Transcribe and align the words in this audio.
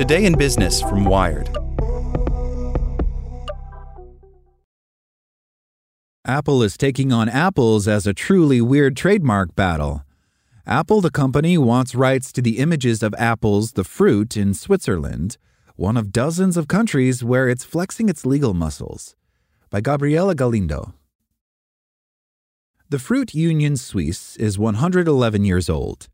Today 0.00 0.24
in 0.24 0.38
Business 0.38 0.80
from 0.80 1.04
Wired. 1.04 1.50
Apple 6.24 6.62
is 6.62 6.78
taking 6.78 7.12
on 7.12 7.28
apples 7.28 7.86
as 7.86 8.06
a 8.06 8.14
truly 8.14 8.62
weird 8.62 8.96
trademark 8.96 9.54
battle. 9.54 10.02
Apple, 10.66 11.02
the 11.02 11.10
company, 11.10 11.58
wants 11.58 11.94
rights 11.94 12.32
to 12.32 12.40
the 12.40 12.60
images 12.60 13.02
of 13.02 13.14
apples, 13.18 13.72
the 13.72 13.84
fruit, 13.84 14.38
in 14.38 14.54
Switzerland, 14.54 15.36
one 15.76 15.98
of 15.98 16.12
dozens 16.12 16.56
of 16.56 16.66
countries 16.66 17.22
where 17.22 17.50
it's 17.50 17.62
flexing 17.62 18.08
its 18.08 18.24
legal 18.24 18.54
muscles. 18.54 19.14
By 19.68 19.82
Gabriela 19.82 20.34
Galindo. 20.34 20.94
The 22.88 22.98
Fruit 22.98 23.34
Union 23.34 23.76
Suisse 23.76 24.34
is 24.36 24.58
111 24.58 25.44
years 25.44 25.68
old. 25.68 26.08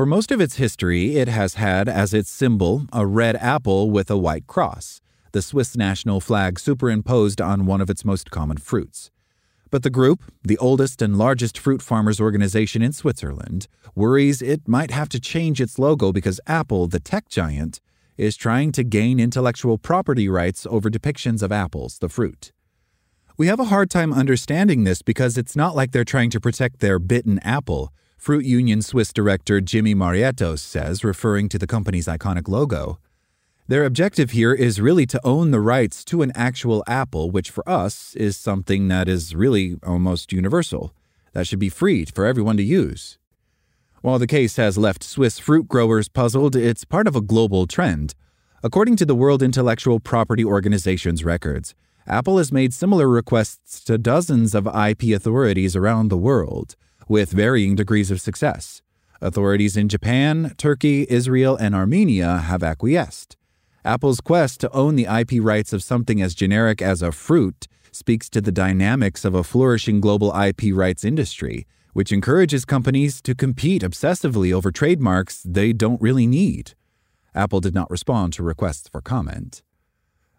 For 0.00 0.06
most 0.06 0.32
of 0.32 0.40
its 0.40 0.56
history, 0.56 1.16
it 1.16 1.28
has 1.28 1.56
had 1.56 1.86
as 1.86 2.14
its 2.14 2.30
symbol 2.30 2.86
a 2.90 3.04
red 3.04 3.36
apple 3.36 3.90
with 3.90 4.10
a 4.10 4.16
white 4.16 4.46
cross, 4.46 5.02
the 5.32 5.42
Swiss 5.42 5.76
national 5.76 6.20
flag 6.22 6.58
superimposed 6.58 7.38
on 7.38 7.66
one 7.66 7.82
of 7.82 7.90
its 7.90 8.02
most 8.02 8.30
common 8.30 8.56
fruits. 8.56 9.10
But 9.70 9.82
the 9.82 9.90
group, 9.90 10.22
the 10.42 10.56
oldest 10.56 11.02
and 11.02 11.18
largest 11.18 11.58
fruit 11.58 11.82
farmers 11.82 12.18
organization 12.18 12.80
in 12.80 12.94
Switzerland, 12.94 13.68
worries 13.94 14.40
it 14.40 14.66
might 14.66 14.90
have 14.90 15.10
to 15.10 15.20
change 15.20 15.60
its 15.60 15.78
logo 15.78 16.12
because 16.12 16.40
Apple, 16.46 16.86
the 16.86 16.98
tech 16.98 17.28
giant, 17.28 17.82
is 18.16 18.38
trying 18.38 18.72
to 18.72 18.82
gain 18.82 19.20
intellectual 19.20 19.76
property 19.76 20.30
rights 20.30 20.66
over 20.70 20.88
depictions 20.88 21.42
of 21.42 21.52
apples, 21.52 21.98
the 21.98 22.08
fruit. 22.08 22.52
We 23.36 23.48
have 23.48 23.60
a 23.60 23.64
hard 23.64 23.90
time 23.90 24.14
understanding 24.14 24.84
this 24.84 25.02
because 25.02 25.36
it's 25.36 25.56
not 25.56 25.76
like 25.76 25.92
they're 25.92 26.04
trying 26.04 26.30
to 26.30 26.40
protect 26.40 26.80
their 26.80 26.98
bitten 26.98 27.38
apple, 27.40 27.92
Fruit 28.20 28.44
Union 28.44 28.82
Suisse 28.82 29.14
director 29.14 29.62
Jimmy 29.62 29.94
Mariéthoz 29.94 30.58
says, 30.58 31.02
referring 31.02 31.48
to 31.48 31.58
the 31.58 31.66
company's 31.66 32.06
iconic 32.06 32.48
logo. 32.48 32.98
Their 33.66 33.86
objective 33.86 34.32
here 34.32 34.52
is 34.52 34.78
really 34.78 35.06
to 35.06 35.20
own 35.24 35.52
the 35.52 35.60
rights 35.60 36.04
to 36.04 36.20
an 36.20 36.30
actual 36.34 36.84
apple, 36.86 37.30
which 37.30 37.50
for 37.50 37.66
us 37.66 38.14
is 38.16 38.36
something 38.36 38.88
that 38.88 39.08
is 39.08 39.34
really 39.34 39.78
almost 39.82 40.34
universal, 40.34 40.92
that 41.32 41.46
should 41.46 41.58
be 41.58 41.70
free 41.70 42.04
for 42.04 42.26
everyone 42.26 42.58
to 42.58 42.62
use. 42.62 43.16
While 44.02 44.18
the 44.18 44.26
case 44.26 44.56
has 44.56 44.76
left 44.76 45.02
Swiss 45.02 45.38
fruit 45.38 45.66
growers 45.66 46.10
puzzled, 46.10 46.54
it's 46.54 46.84
part 46.84 47.06
of 47.08 47.16
a 47.16 47.22
global 47.22 47.66
trend. 47.66 48.14
According 48.62 48.96
to 48.96 49.06
the 49.06 49.14
World 49.14 49.42
Intellectual 49.42 49.98
Property 49.98 50.44
Organization's 50.44 51.24
records, 51.24 51.74
Apple 52.06 52.36
has 52.36 52.52
made 52.52 52.74
similar 52.74 53.08
requests 53.08 53.82
to 53.84 53.96
dozens 53.96 54.54
of 54.54 54.66
IP 54.66 55.04
authorities 55.16 55.74
around 55.74 56.08
the 56.08 56.18
world, 56.18 56.76
with 57.10 57.32
varying 57.32 57.74
degrees 57.74 58.12
of 58.12 58.20
success. 58.20 58.82
Authorities 59.20 59.76
in 59.76 59.88
Japan, 59.88 60.54
Turkey, 60.56 61.04
Israel, 61.10 61.56
and 61.56 61.74
Armenia 61.74 62.38
have 62.38 62.62
acquiesced. 62.62 63.36
Apple's 63.84 64.20
quest 64.20 64.60
to 64.60 64.70
own 64.70 64.94
the 64.94 65.06
IP 65.06 65.42
rights 65.42 65.72
of 65.72 65.82
something 65.82 66.22
as 66.22 66.36
generic 66.36 66.80
as 66.80 67.02
a 67.02 67.10
fruit 67.10 67.66
speaks 67.90 68.30
to 68.30 68.40
the 68.40 68.52
dynamics 68.52 69.24
of 69.24 69.34
a 69.34 69.42
flourishing 69.42 70.00
global 70.00 70.32
IP 70.40 70.72
rights 70.72 71.04
industry, 71.04 71.66
which 71.94 72.12
encourages 72.12 72.64
companies 72.64 73.20
to 73.22 73.34
compete 73.34 73.82
obsessively 73.82 74.52
over 74.52 74.70
trademarks 74.70 75.42
they 75.42 75.72
don't 75.72 76.00
really 76.00 76.28
need. 76.28 76.74
Apple 77.34 77.58
did 77.58 77.74
not 77.74 77.90
respond 77.90 78.32
to 78.34 78.44
requests 78.44 78.88
for 78.88 79.00
comment. 79.00 79.64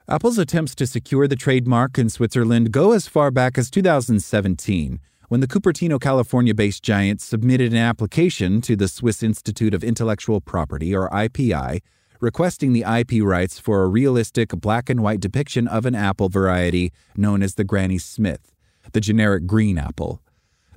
Apple's 0.07 0.37
attempts 0.37 0.73
to 0.75 0.87
secure 0.87 1.27
the 1.27 1.35
trademark 1.35 1.99
in 1.99 2.07
Switzerland 2.07 2.71
go 2.71 2.93
as 2.93 3.09
far 3.09 3.29
back 3.29 3.57
as 3.57 3.69
2017, 3.69 5.01
when 5.31 5.39
the 5.39 5.47
Cupertino, 5.47 5.97
California 5.97 6.53
based 6.53 6.83
giant 6.83 7.21
submitted 7.21 7.71
an 7.71 7.77
application 7.77 8.59
to 8.59 8.75
the 8.75 8.89
Swiss 8.89 9.23
Institute 9.23 9.73
of 9.73 9.81
Intellectual 9.81 10.41
Property, 10.41 10.93
or 10.93 11.09
IPI, 11.09 11.79
requesting 12.19 12.73
the 12.73 12.83
IP 12.83 13.23
rights 13.23 13.57
for 13.57 13.81
a 13.81 13.87
realistic 13.87 14.49
black 14.49 14.89
and 14.89 15.01
white 15.01 15.21
depiction 15.21 15.69
of 15.69 15.85
an 15.85 15.95
apple 15.95 16.27
variety 16.27 16.91
known 17.15 17.41
as 17.41 17.55
the 17.55 17.63
Granny 17.63 17.97
Smith, 17.97 18.53
the 18.91 18.99
generic 18.99 19.47
green 19.47 19.77
apple. 19.77 20.21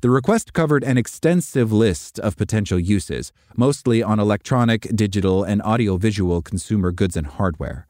The 0.03 0.11
request 0.11 0.53
covered 0.53 0.85
an 0.85 0.99
extensive 0.99 1.73
list 1.73 2.21
of 2.21 2.37
potential 2.37 2.79
uses, 2.79 3.33
mostly 3.57 4.05
on 4.05 4.21
electronic, 4.21 4.83
digital, 4.95 5.43
and 5.43 5.63
audiovisual 5.63 6.43
consumer 6.43 6.93
goods 6.93 7.17
and 7.17 7.27
hardware. 7.27 7.89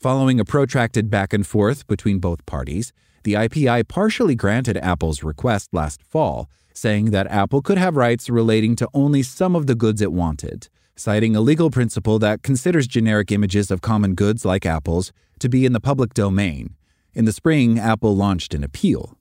Following 0.00 0.40
a 0.40 0.44
protracted 0.44 1.08
back 1.08 1.32
and 1.32 1.46
forth 1.46 1.86
between 1.86 2.18
both 2.18 2.44
parties, 2.46 2.92
the 3.22 3.34
IPI 3.34 3.88
partially 3.88 4.34
granted 4.34 4.76
Apple's 4.78 5.22
request 5.22 5.68
last 5.72 6.02
fall, 6.02 6.48
saying 6.72 7.10
that 7.10 7.26
Apple 7.26 7.62
could 7.62 7.78
have 7.78 7.96
rights 7.96 8.30
relating 8.30 8.76
to 8.76 8.88
only 8.94 9.22
some 9.22 9.54
of 9.54 9.66
the 9.66 9.74
goods 9.74 10.00
it 10.00 10.12
wanted 10.12 10.68
citing 11.00 11.34
a 11.34 11.40
legal 11.40 11.70
principle 11.70 12.18
that 12.18 12.42
considers 12.42 12.86
generic 12.86 13.32
images 13.32 13.70
of 13.70 13.80
common 13.80 14.14
goods 14.14 14.44
like 14.44 14.66
apples 14.66 15.12
to 15.38 15.48
be 15.48 15.64
in 15.64 15.72
the 15.72 15.80
public 15.80 16.12
domain. 16.12 16.76
In 17.14 17.24
the 17.24 17.32
spring, 17.32 17.78
Apple 17.78 18.14
launched 18.14 18.52
an 18.52 18.62
appeal. 18.62 19.16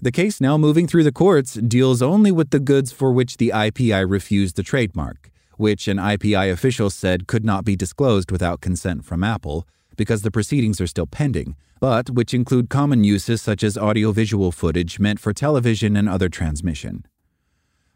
The 0.00 0.12
case 0.12 0.38
now 0.38 0.58
moving 0.58 0.86
through 0.86 1.04
the 1.04 1.12
courts 1.12 1.54
deals 1.54 2.02
only 2.02 2.30
with 2.30 2.50
the 2.50 2.60
goods 2.60 2.92
for 2.92 3.10
which 3.10 3.38
the 3.38 3.52
IPI 3.54 4.08
refused 4.08 4.56
the 4.56 4.62
trademark, 4.62 5.30
which 5.56 5.88
an 5.88 5.96
IPI 5.96 6.52
official 6.52 6.90
said 6.90 7.26
could 7.26 7.44
not 7.44 7.64
be 7.64 7.74
disclosed 7.74 8.30
without 8.30 8.60
consent 8.60 9.04
from 9.04 9.24
Apple 9.24 9.66
because 9.98 10.22
the 10.22 10.30
proceedings 10.30 10.80
are 10.80 10.86
still 10.86 11.06
pending, 11.06 11.54
but 11.78 12.08
which 12.08 12.32
include 12.32 12.70
common 12.70 13.04
uses 13.04 13.42
such 13.42 13.62
as 13.62 13.76
audiovisual 13.76 14.50
footage 14.50 14.98
meant 14.98 15.20
for 15.20 15.34
television 15.34 15.94
and 15.94 16.08
other 16.08 16.30
transmission. 16.30 17.04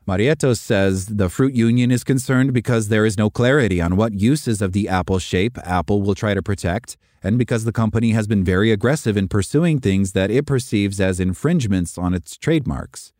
Mariéthoz 0.06 0.58
says 0.58 1.06
the 1.06 1.28
fruit 1.28 1.54
union 1.54 1.92
is 1.92 2.02
concerned 2.02 2.52
because 2.52 2.88
there 2.88 3.06
is 3.06 3.16
no 3.16 3.30
clarity 3.30 3.80
on 3.80 3.96
what 3.96 4.12
uses 4.12 4.60
of 4.60 4.72
the 4.72 4.88
apple 4.88 5.20
shape 5.20 5.56
Apple 5.64 6.02
will 6.02 6.16
try 6.16 6.34
to 6.34 6.42
protect, 6.42 6.96
and 7.22 7.38
because 7.38 7.64
the 7.64 7.72
company 7.72 8.10
has 8.10 8.26
been 8.26 8.42
very 8.42 8.72
aggressive 8.72 9.16
in 9.16 9.28
pursuing 9.28 9.78
things 9.78 10.10
that 10.10 10.30
it 10.30 10.44
perceives 10.44 11.00
as 11.00 11.20
infringements 11.20 11.96
on 11.96 12.14
its 12.14 12.36
trademarks. 12.36 13.12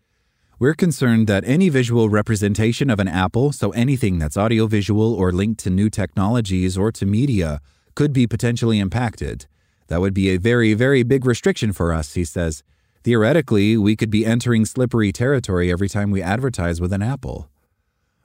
We're 0.59 0.75
concerned 0.75 1.29
that 1.29 1.45
any 1.45 1.69
visual 1.69 2.09
representation 2.09 2.91
of 2.91 3.01
an 3.01 3.09
apple, 3.09 3.53
so 3.53 3.71
anything 3.71 4.19
that's 4.19 4.37
audiovisual 4.37 5.15
or 5.15 5.33
linked 5.33 5.61
to 5.61 5.71
new 5.71 5.89
technologies 5.89 6.77
or 6.77 6.93
to 6.93 7.07
media, 7.07 7.61
could 7.95 8.13
be 8.13 8.27
potentially 8.27 8.79
impacted. 8.79 9.47
That 9.89 10.01
would 10.01 10.15
be 10.15 10.31
a 10.31 10.39
very, 10.39 10.75
very 10.75 11.03
big 11.03 11.25
restriction 11.25 11.73
for 11.73 11.93
us, 11.93 12.15
he 12.15 12.25
says. 12.25 12.63
Theoretically, 13.05 13.77
we 13.77 13.97
could 13.97 14.11
be 14.11 14.25
entering 14.25 14.65
slippery 14.65 15.13
territory 15.13 15.71
every 15.71 15.89
time 15.89 16.11
we 16.11 16.23
advertise 16.23 16.81
with 16.81 16.93
an 16.93 17.03
apple. 17.03 17.51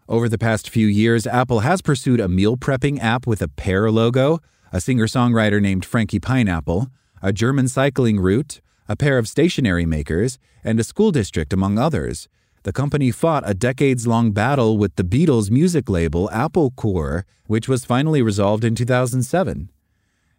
Over 0.08 0.30
the 0.30 0.38
past 0.38 0.70
few 0.70 0.88
years, 0.88 1.28
Apple 1.28 1.62
has 1.62 1.82
pursued 1.82 2.22
a 2.22 2.30
meal 2.30 2.56
prepping 2.56 3.00
app 3.00 3.28
with 3.28 3.42
a 3.42 3.50
pear 3.50 3.92
logo, 3.92 4.40
a 4.72 4.80
singer 4.80 5.08
songwriter 5.08 5.62
named 5.62 5.84
Frankie 5.84 6.20
Pineapple, 6.20 6.88
a 7.22 7.34
German 7.34 7.68
cycling 7.68 8.20
route, 8.20 8.62
a 8.88 8.96
pair 8.96 9.18
of 9.18 9.28
stationery 9.28 9.86
makers, 9.86 10.40
and 10.64 10.80
a 10.80 10.84
school 10.84 11.12
district, 11.12 11.52
among 11.52 11.78
others. 11.78 12.30
The 12.68 12.74
company 12.74 13.12
fought 13.12 13.50
a 13.50 13.54
decades 13.54 14.06
long 14.08 14.34
battle 14.34 14.78
with 14.78 14.98
the 14.98 15.04
Beatles 15.06 15.50
music 15.50 15.90
label 15.90 16.30
Apple 16.32 16.72
Corps, 16.72 17.26
which 17.46 17.70
was 17.70 17.86
finally 17.86 18.22
resolved 18.22 18.66
in 18.66 18.76
2007. 18.76 19.70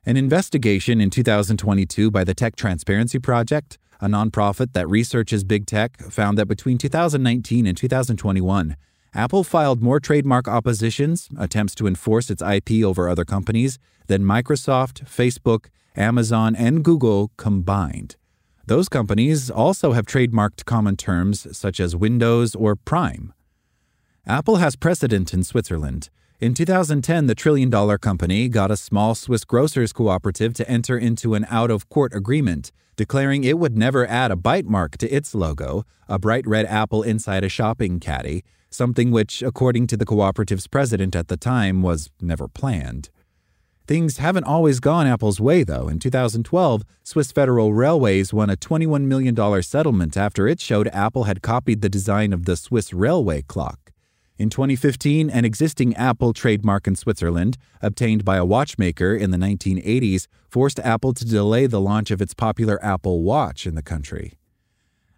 An 0.04 0.16
investigation 0.18 1.00
in 1.00 1.08
2022 1.08 2.10
by 2.10 2.24
the 2.24 2.34
Tech 2.34 2.54
Transparency 2.54 3.18
Project 3.18 3.78
a 4.02 4.08
nonprofit 4.08 4.74
that 4.74 4.86
researches 4.90 5.42
big 5.42 5.64
tech, 5.64 5.98
found 6.02 6.36
that 6.36 6.46
between 6.46 6.76
2019 6.76 7.66
and 7.66 7.76
2021, 7.76 8.76
Apple 9.14 9.42
filed 9.42 9.82
more 9.82 9.98
trademark 9.98 10.46
oppositions, 10.46 11.30
attempts 11.38 11.74
to 11.76 11.86
enforce 11.86 12.28
its 12.28 12.42
IP 12.42 12.84
over 12.84 13.08
other 13.08 13.24
companies, 13.24 13.78
than 14.06 14.22
Microsoft, 14.22 15.06
Facebook, 15.06 15.68
Amazon, 15.96 16.54
and 16.54 16.84
Google 16.84 17.30
combined. 17.38 18.16
Those 18.68 18.90
companies 18.90 19.50
also 19.50 19.92
have 19.92 20.04
trademarked 20.04 20.66
common 20.66 20.94
terms 20.98 21.56
such 21.56 21.80
as 21.80 21.96
Windows 21.96 22.54
or 22.54 22.76
Prime. 22.76 23.32
Apple 24.26 24.56
has 24.56 24.76
precedent 24.76 25.32
in 25.32 25.42
Switzerland. 25.42 26.10
In 26.38 26.52
2010, 26.52 27.28
the 27.28 27.34
trillion 27.34 27.70
dollar 27.70 27.96
company 27.96 28.46
got 28.50 28.70
a 28.70 28.76
small 28.76 29.14
Swiss 29.14 29.46
grocers 29.46 29.94
cooperative 29.94 30.52
to 30.52 30.68
enter 30.68 30.98
into 30.98 31.32
an 31.32 31.46
out 31.48 31.70
of 31.70 31.88
court 31.88 32.12
agreement, 32.12 32.70
declaring 32.94 33.42
it 33.42 33.58
would 33.58 33.74
never 33.74 34.06
add 34.06 34.30
a 34.30 34.36
bite 34.36 34.66
mark 34.66 34.98
to 34.98 35.08
its 35.08 35.34
logo, 35.34 35.86
a 36.06 36.18
bright 36.18 36.46
red 36.46 36.66
apple 36.66 37.02
inside 37.02 37.44
a 37.44 37.48
shopping 37.48 37.98
caddy, 37.98 38.44
something 38.68 39.10
which, 39.10 39.40
according 39.40 39.86
to 39.86 39.96
the 39.96 40.04
cooperative's 40.04 40.66
president 40.66 41.16
at 41.16 41.28
the 41.28 41.38
time, 41.38 41.80
was 41.80 42.10
never 42.20 42.46
planned. 42.46 43.08
Things 43.88 44.18
haven't 44.18 44.44
always 44.44 44.80
gone 44.80 45.06
Apple's 45.06 45.40
way, 45.40 45.64
though. 45.64 45.88
In 45.88 45.98
2012, 45.98 46.84
Swiss 47.02 47.32
Federal 47.32 47.72
Railways 47.72 48.34
won 48.34 48.50
a 48.50 48.56
$21 48.56 49.04
million 49.04 49.62
settlement 49.62 50.14
after 50.14 50.46
it 50.46 50.60
showed 50.60 50.88
Apple 50.88 51.24
had 51.24 51.40
copied 51.40 51.80
the 51.80 51.88
design 51.88 52.34
of 52.34 52.44
the 52.44 52.54
Swiss 52.54 52.92
railway 52.92 53.40
clock. 53.40 53.92
In 54.36 54.50
2015, 54.50 55.30
an 55.30 55.46
existing 55.46 55.96
Apple 55.96 56.34
trademark 56.34 56.86
in 56.86 56.96
Switzerland, 56.96 57.56
obtained 57.80 58.26
by 58.26 58.36
a 58.36 58.44
watchmaker 58.44 59.16
in 59.16 59.30
the 59.30 59.38
1980s, 59.38 60.26
forced 60.50 60.78
Apple 60.80 61.14
to 61.14 61.24
delay 61.24 61.66
the 61.66 61.80
launch 61.80 62.10
of 62.10 62.20
its 62.20 62.34
popular 62.34 62.78
Apple 62.84 63.22
Watch 63.22 63.66
in 63.66 63.74
the 63.74 63.82
country. 63.82 64.34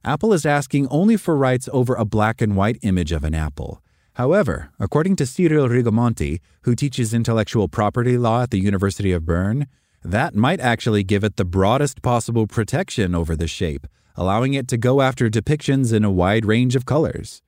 Apple 0.05 0.33
is 0.33 0.47
asking 0.47 0.87
only 0.91 1.17
for 1.17 1.37
rights 1.37 1.69
over 1.73 1.97
a 1.97 2.05
black 2.05 2.41
and 2.41 2.55
white 2.55 2.79
image 2.83 3.11
of 3.11 3.25
an 3.25 3.35
apple. 3.35 3.83
However, 4.21 4.69
according 4.79 5.17
to 5.17 5.25
Cyril 5.25 5.67
Rigamonti, 5.67 6.41
who 6.65 6.75
teaches 6.75 7.15
intellectual 7.15 7.69
property 7.69 8.19
law 8.19 8.43
at 8.43 8.51
the 8.51 8.61
University 8.61 9.13
of 9.13 9.25
Bern, 9.25 9.67
that 10.05 10.35
might 10.35 10.61
actually 10.61 11.03
give 11.03 11.25
it 11.25 11.37
the 11.37 11.47
broadest 11.47 12.03
possible 12.03 12.47
protection 12.47 13.15
over 13.15 13.35
the 13.35 13.49
shape, 13.49 13.87
allowing 14.17 14.53
it 14.53 14.69
to 14.69 14.77
go 14.77 15.01
after 15.01 15.31
depictions 15.31 15.91
in 15.91 16.05
a 16.05 16.11
wide 16.11 16.45
range 16.45 16.77
of 16.77 16.85
colors. 16.85 17.41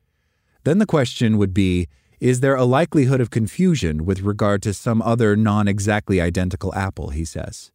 Then 0.65 0.79
the 0.79 0.87
question 0.87 1.37
would 1.37 1.53
be 1.53 1.89
is 2.21 2.41
there 2.41 2.57
a 2.57 2.65
likelihood 2.65 3.21
of 3.21 3.29
confusion 3.29 4.07
with 4.07 4.23
regard 4.23 4.63
to 4.63 4.73
some 4.73 5.03
other 5.03 5.37
non 5.37 5.69
exactly 5.69 6.23
identical 6.23 6.75
apple, 6.75 7.11
he 7.11 7.27
says. 7.27 7.71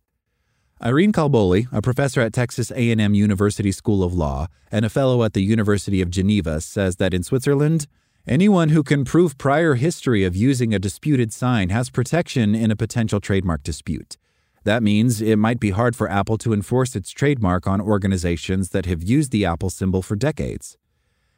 Irene 0.84 1.12
Calboli, 1.12 1.68
a 1.72 1.84
professor 1.84 2.22
at 2.22 2.34
Texas 2.34 2.72
A&M 2.72 3.14
University 3.14 3.72
School 3.72 4.04
of 4.04 4.16
Law 4.16 4.48
and 4.72 4.86
a 4.86 4.90
fellow 4.90 5.22
at 5.22 5.34
the 5.34 5.44
University 5.44 6.02
of 6.02 6.10
Geneva, 6.10 6.62
says 6.62 6.96
that 6.96 7.14
in 7.14 7.22
Switzerland, 7.22 7.86
anyone 8.28 8.70
who 8.70 8.84
can 8.84 9.06
prove 9.06 9.38
prior 9.38 9.76
history 9.76 10.24
of 10.24 10.36
using 10.36 10.74
a 10.74 10.80
disputed 10.80 11.32
sign 11.32 11.70
has 11.70 11.90
protection 11.90 12.54
in 12.54 12.72
a 12.72 12.76
potential 12.76 13.20
trademark 13.20 13.64
dispute. 13.64 14.18
That 14.64 14.84
means 14.84 15.22
it 15.22 15.38
might 15.38 15.60
be 15.60 15.70
hard 15.70 15.96
for 15.96 16.12
Apple 16.12 16.38
to 16.40 16.52
enforce 16.52 16.96
its 16.96 17.12
trademark 17.12 17.68
on 17.68 17.80
organizations 17.80 18.70
that 18.70 18.86
have 18.86 19.02
used 19.02 19.32
the 19.32 19.46
Apple 19.46 19.70
symbol 19.70 20.02
for 20.02 20.18
decades. 20.18 20.78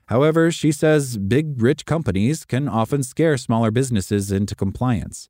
However, 0.08 0.50
she 0.50 0.72
says 0.72 1.20
big, 1.20 1.62
rich 1.62 1.86
companies 1.86 2.44
can 2.44 2.68
often 2.68 3.04
scare 3.04 3.38
smaller 3.38 3.70
businesses 3.70 4.32
into 4.32 4.56
compliance. 4.56 5.30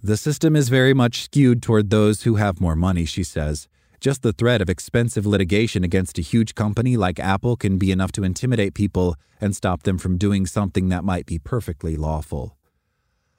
The 0.00 0.16
system 0.16 0.54
is 0.54 0.68
very 0.68 0.94
much 0.94 1.24
skewed 1.24 1.62
toward 1.62 1.90
those 1.90 2.22
who 2.22 2.36
have 2.36 2.60
more 2.60 2.76
money, 2.76 3.04
she 3.04 3.24
says. 3.24 3.66
Just 4.02 4.22
the 4.22 4.32
threat 4.32 4.60
of 4.60 4.68
expensive 4.68 5.26
litigation 5.26 5.84
against 5.84 6.18
a 6.18 6.22
huge 6.22 6.56
company 6.56 6.96
like 6.96 7.20
Apple 7.20 7.54
can 7.54 7.78
be 7.78 7.92
enough 7.92 8.10
to 8.12 8.24
intimidate 8.24 8.74
people 8.74 9.14
and 9.40 9.54
stop 9.54 9.84
them 9.84 9.96
from 9.96 10.18
doing 10.18 10.44
something 10.44 10.88
that 10.88 11.04
might 11.04 11.24
be 11.24 11.38
perfectly 11.38 11.94
lawful. 11.94 12.56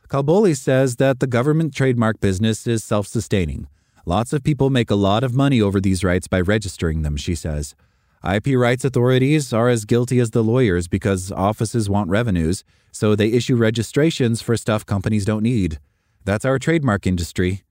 Calboli 0.08 0.56
says 0.56 0.96
that 0.96 1.20
the 1.20 1.28
government 1.28 1.76
trademark 1.76 2.22
business 2.22 2.66
is 2.66 2.82
self 2.82 3.08
sustaining. 3.08 3.68
Lots 4.06 4.32
of 4.32 4.42
people 4.42 4.70
make 4.70 4.90
a 4.90 4.96
lot 4.96 5.22
of 5.22 5.36
money 5.36 5.60
over 5.60 5.82
these 5.82 6.02
rights 6.02 6.30
by 6.30 6.40
registering 6.40 7.02
them, 7.02 7.18
she 7.18 7.36
says. 7.36 7.76
IP 8.24 8.56
rights 8.56 8.86
authorities 8.86 9.52
are 9.52 9.68
as 9.68 9.84
guilty 9.84 10.22
as 10.22 10.32
the 10.32 10.46
lawyers 10.46 10.88
because 10.88 11.30
offices 11.30 11.90
want 11.90 12.10
revenues, 12.10 12.64
so 12.90 13.16
they 13.16 13.28
issue 13.28 13.58
registrations 13.58 14.42
for 14.42 14.56
stuff 14.56 14.86
companies 14.86 15.26
don't 15.26 15.44
need. 15.44 15.80
That's 16.24 16.46
our 16.46 16.58
trademark 16.58 17.06
industry. 17.06 17.64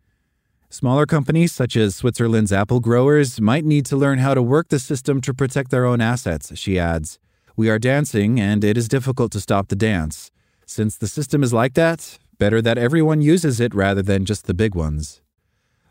Smaller 0.73 1.05
companies, 1.05 1.53
such 1.53 1.77
as 1.77 1.97
Switzerland's 1.97 2.51
apple 2.51 2.81
growers, 2.81 3.43
might 3.43 3.67
need 3.67 3.85
to 3.85 3.95
learn 3.95 4.21
how 4.21 4.33
to 4.33 4.41
work 4.41 4.69
the 4.69 4.79
system 4.79 5.21
to 5.21 5.35
protect 5.35 5.71
their 5.71 5.85
own 5.85 6.01
assets, 6.01 6.51
she 6.59 6.79
adds. 6.79 7.19
We 7.57 7.69
are 7.69 7.79
dancing, 7.79 8.41
and 8.41 8.65
it 8.65 8.79
is 8.79 8.89
difficult 8.89 9.33
to 9.33 9.41
stop 9.41 9.69
the 9.69 9.77
dance. 9.77 10.31
Since 10.65 10.97
the 10.97 11.09
system 11.09 11.43
is 11.43 11.53
like 11.53 11.75
that, 11.75 12.19
better 12.39 12.63
that 12.63 12.79
everyone 12.79 13.21
uses 13.21 13.61
it 13.61 13.75
rather 13.75 14.01
than 14.01 14.25
just 14.25 14.47
the 14.47 14.55
big 14.55 14.75
ones. 14.75 15.21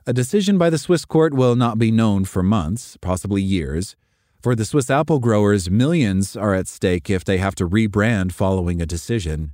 A 0.07 0.13
decision 0.13 0.57
by 0.57 0.71
the 0.71 0.79
Swiss 0.79 1.05
court 1.05 1.35
will 1.35 1.55
not 1.55 1.77
be 1.77 1.91
known 1.91 2.25
for 2.25 2.41
months, 2.41 2.97
possibly 3.01 3.43
years. 3.43 3.95
For 4.41 4.55
the 4.55 4.65
Swiss 4.65 4.89
apple 4.89 5.19
growers, 5.19 5.69
millions 5.69 6.35
are 6.35 6.55
at 6.55 6.67
stake 6.67 7.07
if 7.07 7.23
they 7.23 7.37
have 7.37 7.53
to 7.55 7.69
rebrand 7.69 8.31
following 8.31 8.81
a 8.81 8.87
decision. 8.87 9.51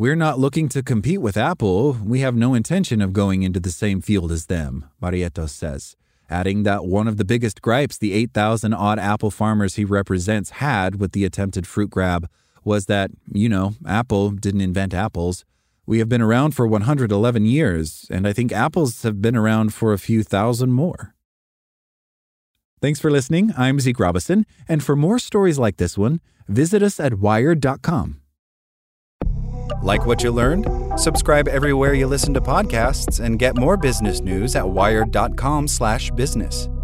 We're 0.00 0.16
not 0.16 0.38
looking 0.38 0.70
to 0.70 0.82
compete 0.82 1.20
with 1.20 1.36
Apple. 1.36 1.92
We 1.92 2.20
have 2.20 2.34
no 2.34 2.54
intention 2.54 3.02
of 3.02 3.12
going 3.12 3.42
into 3.42 3.60
the 3.60 3.70
same 3.70 4.00
field 4.00 4.32
as 4.32 4.46
them, 4.46 4.86
Mariéthoz 5.02 5.50
says, 5.50 5.94
adding 6.30 6.62
that 6.62 6.86
one 6.86 7.06
of 7.06 7.18
the 7.18 7.24
biggest 7.26 7.60
gripes 7.60 7.98
the 7.98 8.14
8,000 8.14 8.72
odd 8.72 8.98
apple 8.98 9.30
farmers 9.30 9.74
he 9.74 9.84
represents 9.84 10.52
had 10.52 10.98
with 10.98 11.12
the 11.12 11.26
attempted 11.26 11.66
fruit 11.66 11.90
grab 11.90 12.30
was 12.64 12.86
that, 12.86 13.10
you 13.30 13.46
know, 13.46 13.74
Apple 13.86 14.30
didn't 14.30 14.62
invent 14.62 14.94
apples. 14.94 15.44
We 15.84 15.98
have 15.98 16.08
been 16.08 16.22
around 16.22 16.52
for 16.52 16.66
111 16.66 17.44
years, 17.44 18.06
and 18.10 18.26
I 18.26 18.32
think 18.32 18.52
apples 18.52 19.02
have 19.02 19.20
been 19.20 19.36
around 19.36 19.74
for 19.74 19.92
a 19.92 19.98
few 19.98 20.22
thousand 20.22 20.72
more. 20.72 21.14
Thanks 22.80 23.00
for 23.00 23.10
listening. 23.10 23.52
I'm 23.54 23.78
Zeke 23.78 24.00
Robison, 24.00 24.46
and 24.66 24.82
for 24.82 24.96
more 24.96 25.18
stories 25.18 25.58
like 25.58 25.76
this 25.76 25.98
one, 25.98 26.22
visit 26.48 26.82
us 26.82 26.98
at 26.98 27.18
wired.com. 27.18 28.20
Like 29.82 30.06
what 30.06 30.22
you 30.22 30.30
learned? 30.30 30.66
Subscribe 30.96 31.48
everywhere 31.48 31.94
you 31.94 32.06
listen 32.06 32.32
to 32.34 32.40
podcasts 32.40 33.18
and 33.18 33.38
get 33.38 33.56
more 33.56 33.76
business 33.76 34.20
news 34.20 34.54
at 34.56 34.68
wired.com/business. 34.68 36.79